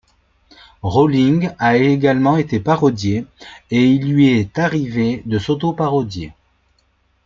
Rowling 0.81 1.51
a 1.59 1.77
également 1.77 2.37
été 2.37 2.59
parodiée, 2.59 3.27
et 3.69 3.85
il 3.85 4.11
lui 4.11 4.29
est 4.29 4.57
arrivé 4.57 5.21
de 5.27 5.37
s'auto-parodier. 5.37 6.33